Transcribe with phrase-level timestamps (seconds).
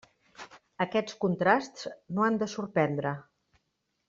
[0.85, 1.85] Aquests contrasts
[2.17, 3.15] no han de sorprendre.